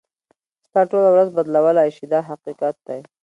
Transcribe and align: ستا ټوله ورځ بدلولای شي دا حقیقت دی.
ستا 0.67 0.81
ټوله 0.89 1.09
ورځ 1.11 1.27
بدلولای 1.37 1.89
شي 1.95 2.05
دا 2.13 2.19
حقیقت 2.29 2.75
دی. 2.87 2.99